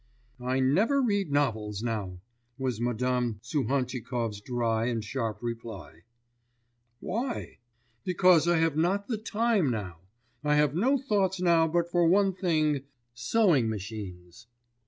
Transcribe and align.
'I 0.39 0.61
never 0.61 0.99
read 0.99 1.31
novels 1.31 1.83
now,' 1.83 2.21
was 2.57 2.81
Madame 2.81 3.39
Suhantchikov's 3.43 4.41
dry 4.41 4.85
and 4.87 5.03
sharp 5.03 5.43
reply. 5.43 6.05
'Why?' 6.99 7.59
'Because 8.03 8.47
I 8.47 8.57
have 8.57 8.75
not 8.75 9.07
the 9.07 9.19
time 9.19 9.69
now; 9.69 9.97
I 10.43 10.55
have 10.55 10.73
no 10.73 10.97
thoughts 10.97 11.39
now 11.39 11.67
but 11.67 11.91
for 11.91 12.07
one 12.07 12.33
thing, 12.33 12.81
sewing 13.13 13.69
machines. 13.69 14.47